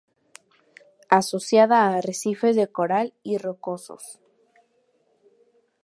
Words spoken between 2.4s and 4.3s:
de coral y rocosos.